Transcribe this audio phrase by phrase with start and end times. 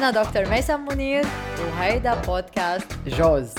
[0.00, 1.24] أنا دكتور ميسم منير
[1.60, 3.54] وهيدا بودكاست جوز.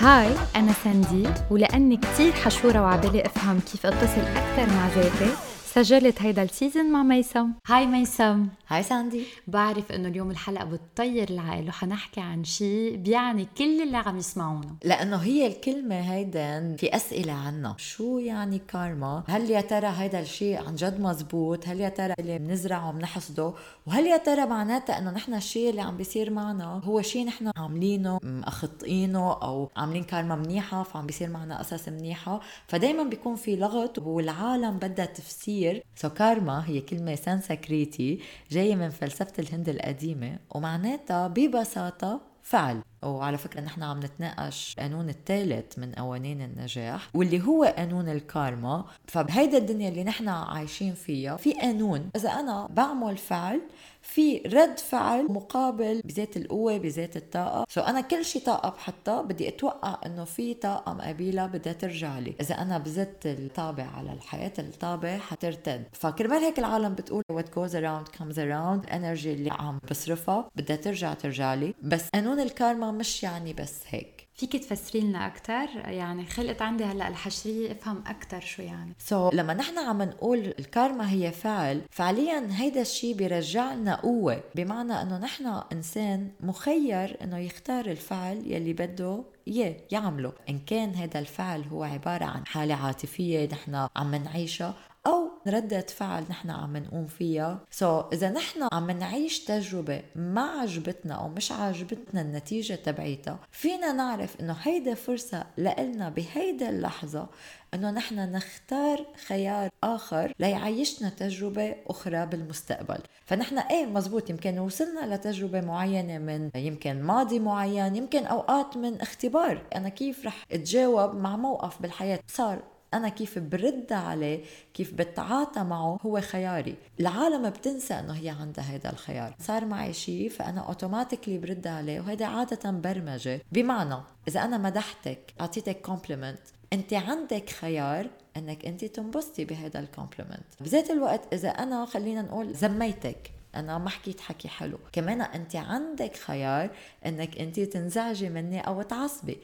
[0.00, 5.32] hi أنا ساندي ولأني كتير حشورة وعبالي أفهم كيف أتصل أكثر مع ذاتي
[5.76, 7.52] سجلت هيدا ال season مع ميسم.
[7.66, 8.48] hi ميسم.
[8.68, 9.24] hi ساندي.
[9.46, 14.76] بعرف إنه اليوم الحلقة بتطير العقل وحنحكي عن شيء بيعني كل اللي عم يسمعونا.
[14.84, 20.66] لأنه هي الكلمة هيدا في أسئلة عنها شو يعني كارما؟ هل يا ترى هيدا الشيء
[20.66, 23.52] عن جد مزبوط؟ هل يا ترى اللي بنزرعه بنحصده
[23.86, 28.18] وهل يا ترى معناتها إنه نحن الشيء اللي عم بيصير معنا هو شيء نحن عاملينه
[28.22, 32.40] مخطئينه أو عاملين كارما منيحة فعم بيصير معنا قصص منيحة.
[32.68, 35.65] فدائما بيكون في لغط والعالم بدها تفسير.
[35.96, 38.20] so كارما هي كلمة سانسكريتي
[38.50, 42.82] جاية من فلسفة الهند القديمة ومعناتها ببساطة فعل.
[43.08, 48.84] وعلى فكرة نحن عم نتناقش قانون الثالث من قوانين النجاح واللي هو قانون الكارما.
[49.06, 52.10] فبهيدا الدنيا اللي نحن عايشين فيها في قانون.
[52.16, 53.60] إذا أنا بعمل فعل
[54.02, 57.64] في رد فعل مقابل بذات القوة بذات الطاقة.
[57.68, 62.34] so أنا كل شيء طاقة بحطها بدي أتوقع إنه في طاقة مقابلها بدها ترجع لي.
[62.40, 65.84] إذا أنا بزت الطابة على الحيط الطابة حترتد.
[65.92, 70.76] فكرمال هيك العالم بتقول what goes around comes around ال energy اللي عم بصرفها بدها
[70.76, 71.74] ترجع ترجع لي.
[71.82, 74.26] بس قانون الكارما مش يعني بس هيك.
[74.34, 78.92] فيك تفسري لنا أكثر يعني خلقت عندي هلأ الحشرية أفهم أكثر شو يعني.
[78.98, 84.42] so so, لما نحن عم نقول الكارما هي فعل فعليا هيدا الشيء بيرجع لنا قوة.
[84.54, 90.32] بمعنى إنه نحن إنسان مخير إنه يختار الفعل يلي بده إياه يعمله.
[90.48, 94.74] إن كان هذا الفعل هو عبارة عن حالة عاطفية نحن عم نعيشها
[95.06, 97.58] أو ردة فعل نحن عم نقوم فيها.
[97.70, 103.92] سو so, إذا نحن عم نعيش تجربة ما عجبتنا أو مش عجبتنا النتيجة تبعيتها فينا
[103.92, 107.28] نعرف إنه هيدا فرصة لإلنا بهيدا اللحظة
[107.74, 112.98] إنه نحن نختار خيار آخر ليعيشنا تجربة أخرى بالمستقبل.
[113.24, 119.62] فنحن إيه مزبوط يمكن وصلنا لتجربة معينة من يمكن ماضي معين يمكن أوقات من اختبار.
[119.74, 122.62] أنا كيف رح أتجاوب مع موقف بالحياة؟ صار
[122.96, 126.74] أنا كيف برد عليه كيف بتعاطى معه هو خياري.
[127.00, 129.34] العالم بتنسى إنه هي عندها هذا الخيار.
[129.40, 133.40] صار معي شيء فأنا automatically برد عليه وهذا عادة برمجة.
[133.52, 133.96] بمعنى
[134.28, 136.40] إذا أنا مدحتك أعطيتك compliment
[136.72, 142.54] أنت عندك خيار إنك أنت تنبسطي بهذا ال compliment بذات الوقت إذا أنا خلينا نقول
[142.54, 144.78] زميتك أنا ما حكيت حكي حلو.
[144.92, 146.70] كمان أنت عندك خيار
[147.06, 149.38] إنك أنت تنزعجي مني أو تعصبي.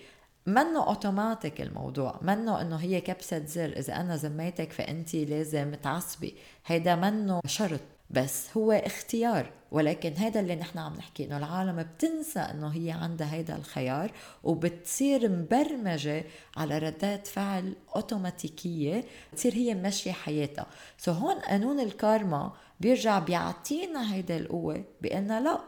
[0.46, 6.34] منه اوتوماتيك الموضوع منه إنه هي كبسة زر إذا أنا زميتك فانت لازم تعصبي.
[6.66, 7.80] هيدا منه شرط
[8.10, 9.50] بس هو اختيار.
[9.70, 14.12] ولكن هذا اللي نحن عم نحكي إنه العالم بتنسى إنه هي عندها هيدا الخيار
[14.44, 16.24] وبتصير مبرمجة
[16.56, 20.66] على ردات فعل اوتوماتيكيه بتصير هي ماشية حياتها.
[20.98, 25.60] so هون قانون الكارما بيرجع بيعطينا هيدا القوة بأنه لا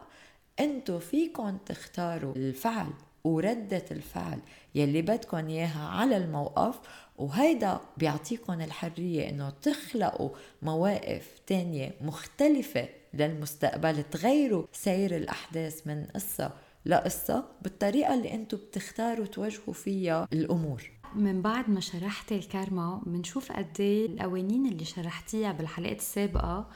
[0.61, 2.91] أنتو فيكم تختاروا الفعل.
[3.25, 4.39] وردة الفعل
[4.75, 6.81] يلي بدكم إياها على الموقف
[7.19, 10.31] وهيدا بيعطيكم الحرية إنه تخلقوا
[10.63, 16.53] مواقف تانية مختلفة للمستقبل تغيروا سير الأحداث من قصة
[16.87, 20.91] لقصة بالطريقة اللي أنتم بتختاروا تواجهوا فيها الأمور.
[21.15, 26.69] من بعد ما شرحتي الكارما بنشوف قد إيه القوانين اللي شرحتيها بالحلقات السابقة.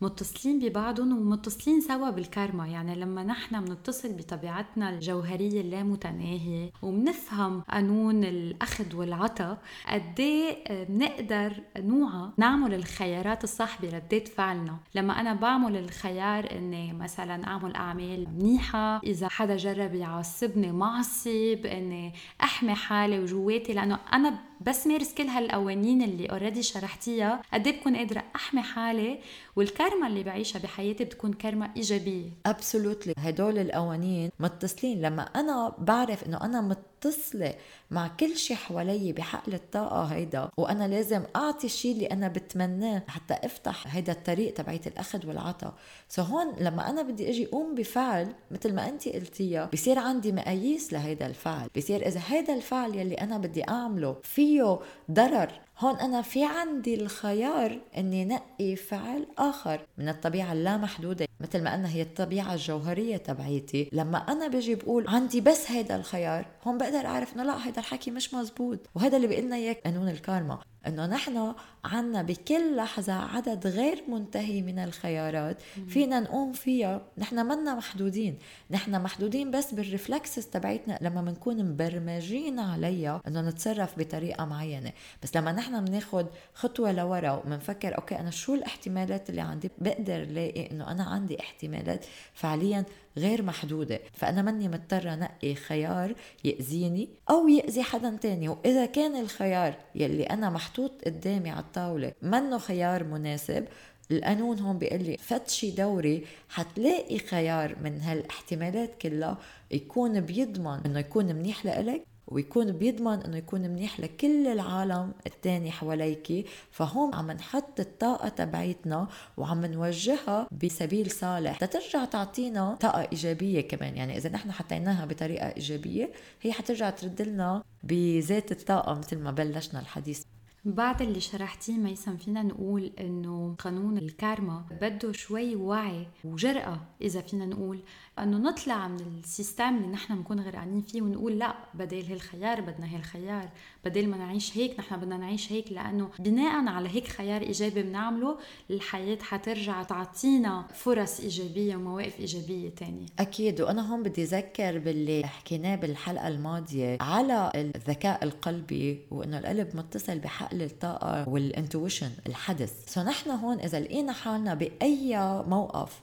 [0.00, 2.66] متصلين ببعضهم ومتصلين سوا بالكارما.
[2.66, 12.30] يعني لما نحن بنتصل بطبيعتنا الجوهرية اللامتناهية وبنفهم قانون الأخذ والعطاء قد إيه بنقدر نوعى
[12.36, 14.76] نعمل الخيارات الصح بردات فعلنا.
[14.94, 22.14] لما أنا بعمل الخيار إني مثلا أعمل أعمال منيحة إذا حدا جرب يعصبني معصب إني
[22.42, 27.42] أحمي حالي وجواتي لأنه أنا بس مارس كل هالقوانين اللي اوريدي شرحتيها.
[27.54, 29.18] قد إيه بكون قادرة؟ أحمي حالي
[29.56, 32.28] والكارما اللي بعيشها بحياتي بتكون كارما إيجابية.
[32.46, 35.02] absolutely هدول القوانين متصلين.
[35.02, 36.60] لما أنا بعرف إنه أنا
[37.04, 37.54] متصله
[37.90, 40.48] مع كل شيء حوالي بحقل الطاقة هيدا.
[40.56, 45.74] وأنا لازم أعطي الشيء اللي أنا بتمناه حتى أفتح هيدا الطريق تبعيت الأخذ والعطاء.
[46.08, 50.92] so هون لما أنا بدي أجي أقوم بفعل مثل ما انت قلتيها بصير عندي مقاييس
[50.92, 51.68] لهيدا الفعل.
[51.76, 54.78] بصير إذا هيدا الفعل يلي أنا بدي أعمله فيه
[55.10, 61.74] ضرر هون أنا في عندي الخيار أني نقي فعل آخر من الطبيعة اللامحدودة مثل ما
[61.74, 63.90] أنا هي الطبيعة الجوهرية تبعيتي.
[63.92, 68.10] لما أنا بجي بقول عندي بس هيدا الخيار هون بقدر أعرف إنه لا هيدا الحكي
[68.10, 68.78] مش مزبوط.
[68.94, 70.58] وهذا اللي بيقلنا إياه قانون الكارما.
[70.86, 71.54] إنه نحن
[71.84, 75.56] عنا بكل لحظة عدد غير منتهي من الخيارات.
[75.88, 77.02] فينا نقوم فيها.
[77.18, 78.38] نحن منا محدودين.
[78.70, 84.92] نحن محدودين بس بالرفلكسز تبعتنا لما بنكون مبرمجين عليها إنه نتصرف بطريقة معينة.
[85.22, 90.70] بس لما نحن بناخد خطوة لورا وبنفكر أوكي أنا شو الاحتمالات اللي عندي؟ بقدر لاقي
[90.70, 92.04] إنه أنا عندي احتمالات
[92.34, 92.84] فعليا
[93.16, 94.00] غير محدودة.
[94.12, 96.14] فأنا مني مضطرة نقي خيار
[96.44, 98.48] يأذيني أو يأذي حدا تاني.
[98.48, 103.66] وإذا كان الخيار يلي أنا محطوط قدامي على الطاولة منه خيار مناسب
[104.10, 109.38] القانون هون بيقول لي فتشي دوري حتلاقي خيار من هالاحتمالات كلها
[109.70, 116.46] يكون بيضمن إنه يكون منيح لإلك ويكون بيضمن إنه يكون منيح لكل العالم التاني حواليك.
[116.70, 121.58] فهون عم نحط الطاقة تبعيتنا وعم نوجهها بسبيل صالح.
[121.58, 123.96] تترجع تعطينا طاقة إيجابية كمان.
[123.96, 126.12] يعني إذا نحن حطيناها بطريقة إيجابية
[126.42, 130.24] هي حترجع ترد لنا بذات الطاقة مثل ما بلشنا الحديث.
[130.64, 137.46] بعد اللي شرحتيه ميسم فينا نقول إنه قانون الكارما بده شوي وعي وجرأة إذا فينا
[137.46, 137.80] نقول
[138.18, 142.96] إنه نطلع من ال system اللي نحن بنكون غرقانين فيه ونقول لا بدل هالخيار بدنا
[142.96, 143.48] هالخيار
[143.84, 148.38] بدل ما نعيش هيك نحن بدنا نعيش هيك لأنه بناء على هيك خيار إيجابي بنعمله
[148.70, 153.06] الحياة حترجع تعطينا فرص إيجابية ومواقف إيجابية تانية.
[153.18, 160.18] أكيد وأنا هون بدي أذكر باللي حكيناه بالحلقة الماضية على الذكاء القلبي وإنه القلب متصل
[160.50, 162.92] بحقل الطاقة وال intuition الحدث.
[162.94, 165.16] so نحن هون إذا لقينا حالنا بأي
[165.46, 166.00] موقف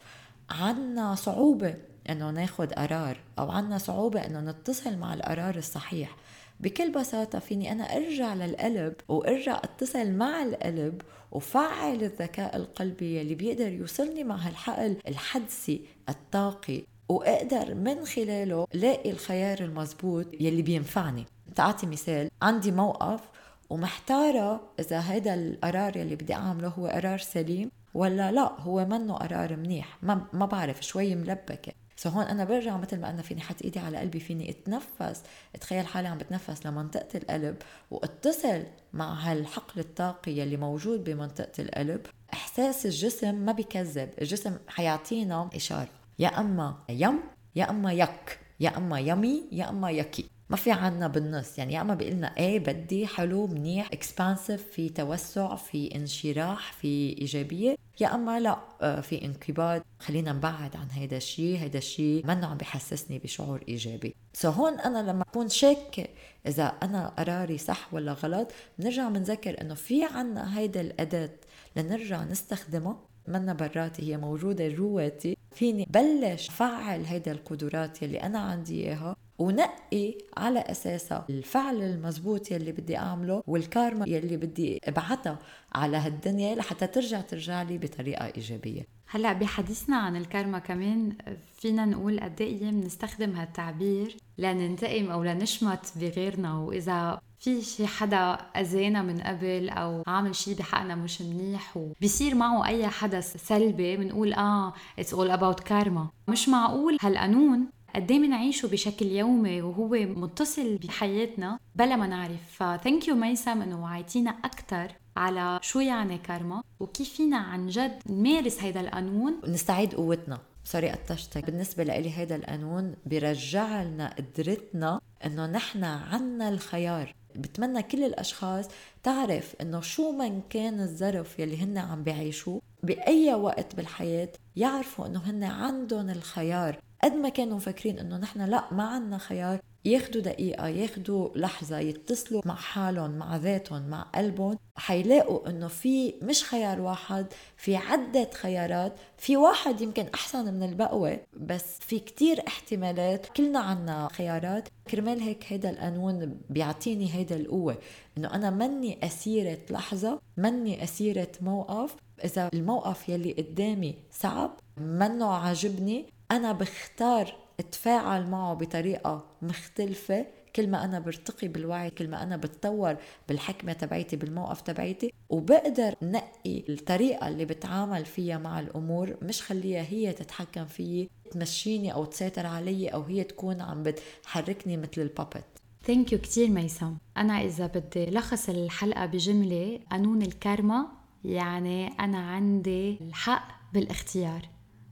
[0.49, 1.75] عنا صعوبة
[2.09, 6.15] إنه ناخد قرار أو عنا صعوبة إنه نتصل مع القرار الصحيح
[6.59, 11.01] بكل بساطة فيني أنا أرجع للقلب وأرجع أتصل مع القلب
[11.31, 16.83] وفعل الذكاء القلبي اللي بيقدر يوصلني مع هالحقل الحدسي الطاقي.
[17.09, 21.25] وأقدر من خلاله لاقي الخيار المزبوط يلي بينفعني.
[21.55, 23.19] تعطي مثال عندي موقف
[23.69, 29.55] ومحتارة إذا هذا القرار يلي بدي أعمله هو قرار سليم ولا لا هو منه قرار
[29.55, 29.97] منيح.
[30.01, 31.73] ما, ما بعرف شوي ملبكة.
[31.95, 35.23] سو هون أنا برجع مثل ما أنا فيني حط إيدي على قلبي فيني أتنفس.
[35.55, 37.55] اتخيل حالي عم بتنفس لمنطقة القلب
[37.91, 42.01] واتصل مع هالحقل الطاقي يلي موجود بمنطقة القلب.
[42.33, 45.89] إحساس الجسم ما بيكذب الجسم حيعطينا إشارة.
[46.19, 47.19] يا أما yum
[47.55, 50.29] يا أما yuck يا أما yummy يا أما yucky.
[50.49, 51.57] ما في عنا بالنص.
[51.57, 57.17] يعني يا اما بيقول لنا إيه بدي حلو منيح expansive في توسع في انشراح في
[57.21, 57.75] إيجابية.
[57.99, 59.81] يا أما لا آه، في انقباض.
[59.99, 64.15] خلينا نبعد عن هيدا الشيء هيدا الشيء منه عم بحسسني بشعور إيجابي.
[64.33, 66.07] so هون أنا لما اكون شاكه
[66.47, 71.29] إذا أنا قراري صح ولا غلط بنرجع بنذكر إنه في عنا هيدا الأداة
[71.75, 75.36] لنرجع نستخدمها منا براتي هي موجودة جواتي.
[75.57, 82.71] فيني بلش فعل هيدا القدرات يلي أنا عندي إياها ونقي على أساسها الفعل المزبوط يلي
[82.71, 85.39] بدي أعمله والكارما يلي بدي ابعتها
[85.73, 88.96] على هالدنيا لحتى ترجع ترجع لي بطريقة إيجابية.
[89.09, 91.15] هلا بحديثنا عن الكارما كمان
[91.57, 96.57] فينا نقول قد إيه بنستخدم هالتعبير لننتقم أو لنشمت بغيرنا.
[96.57, 102.65] وإذا في شي حدا أذانا من قبل أو عامل شي بحقنا مش منيح وبيصير معه
[102.67, 108.67] أي حدث سلبي بنقول آه it's all about كارما مش معقول هالقانون قد إيه بنعيشه
[108.67, 112.39] بشكل يومي وهو متصل بحياتنا؟ بلا ما نعرف.
[112.55, 117.99] ف thank you ميسم إنه وعيتينا أكثر على شو يعني كارما وكيف فينا عن جد
[118.09, 120.39] نمارس هيدا القانون؟ ونستعيد قوتنا.
[120.63, 121.45] سوري قطشتك.
[121.45, 127.13] بالنسبة لإلي هيدا القانون بيرجع لنا قدرتنا إنه نحن عنا الخيار.
[127.35, 128.65] بتمنى كل الأشخاص
[129.03, 135.19] تعرف إنه شو ما كان الظرف يلي هن عم بيعيشوه بأي وقت بالحياة يعرفوا إنه
[135.19, 136.79] هن عندهم الخيار.
[137.07, 139.59] قد ما كانوا مفكرين إنه نحن لا ما عنا خيار.
[139.85, 144.57] ياخدوا دقيقة ياخدوا لحظة يتصلوا مع حالهم مع ذاتهم مع قلبهم.
[144.75, 147.25] حيلاقوا إنه في مش خيار واحد
[147.57, 148.93] في عدة خيارات.
[149.17, 153.25] في واحد يمكن أحسن من البقوة بس في كتير احتمالات.
[153.25, 154.69] كلنا عنا خيارات.
[154.91, 157.77] كرمال هيك هيدا القانون بيعطيني هيدا القوة
[158.17, 161.95] إنه أنا مني أسيرة لحظة مني أسيرة موقف.
[162.23, 166.16] إذا الموقف يلي قدامي صعب منه عاجبني.
[166.31, 170.25] أنا بختار أتفاعل معه بطريقة مختلفة.
[170.55, 172.95] كل ما أنا برتقي بالوعي كل ما أنا بتطور
[173.29, 179.17] بالحكمة تبعيتي بالموقف تبعيتي وبقدر نقي الطريقة اللي بتعامل فيها مع الأمور.
[179.21, 185.01] مش خليها هي تتحكم فيي تمشيني أو تسيطر علي أو هي تكون عم بتحركني مثل
[185.01, 185.45] ال puppet.
[185.83, 190.87] thank you كثير ميسم أنا إذا بدي لخص الحلقة بجملة قانون الكارما
[191.23, 194.41] يعني أنا عندي الحق بالاختيار.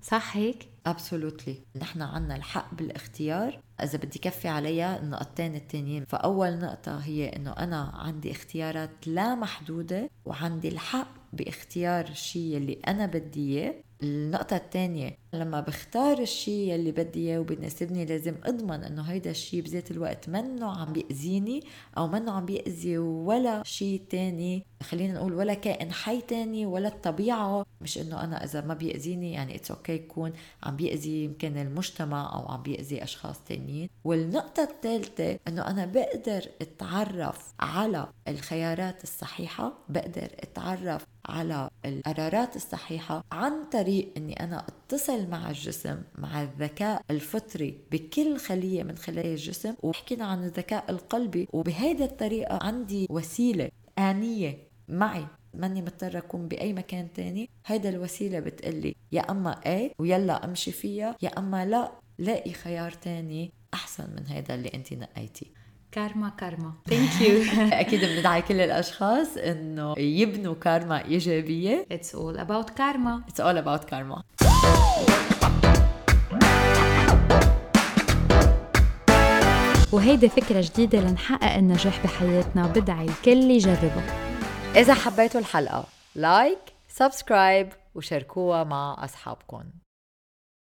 [0.01, 3.59] صح هيك؟ absolutely نحن عنا الحق بالاختيار.
[3.83, 6.05] إذا بدي كفي عليها النقطتين التانيين.
[6.05, 13.05] فأول نقطة هي إنه أنا عندي اختيارات لا محدودة وعندي الحق باختيار الشيء اللي أنا
[13.05, 13.73] بدي إياه.
[14.03, 19.91] النقطة الثانية لما بختار الشيء يلي بدي اياه وبناسبني لازم اضمن انه هيدا الشيء بذات
[19.91, 21.63] الوقت منه عم بيأذيني
[21.97, 27.65] أو منه عم بيأذي ولا شيء تاني خلينا نقول ولا كائن حي تاني ولا الطبيعة.
[27.81, 32.33] مش إنه أنا إذا ما بيأذيني يعني it's okay okay يكون عم بيأذي يمكن المجتمع
[32.35, 33.89] أو عم بيأذي أشخاص تانيين.
[34.03, 43.65] والنقطة الثالثة إنه أنا بقدر أتعرف على الخيارات الصحيحة بقدر أتعرف على القرارات الصحيحة عن
[43.71, 50.25] طريق إني أنا أتصل مع الجسم مع الذكاء الفطري بكل خلية من خلايا الجسم وحكينا
[50.25, 54.57] عن الذكاء القلبي وبهيدي الطريقة عندي وسيلة آنية
[54.89, 55.25] معي.
[55.53, 57.49] ماني مضطرة أكون بأي مكان تاني.
[57.65, 63.51] هيدا الوسيلة بتقلي يا أما إيه ويلا أمشي فيها يا أما لا لاقي خيار تاني
[63.73, 65.47] أحسن من هيدا اللي أنت نقيتيه.
[65.91, 66.73] كارما كارما.
[66.89, 67.41] thank you
[67.81, 71.85] أكيد بندعي كل الأشخاص إنه يبنوا كارما إيجابية.
[71.91, 74.23] it's all about كارما it's all about كارما
[79.91, 82.67] وهيدي فكرة جديدة لنحقق النجاح بحياتنا.
[82.67, 84.03] بدعي الكل يجربها
[84.75, 89.63] إذا حبيتوا الحلقة like subscribe وشاركوها مع أصحابكم.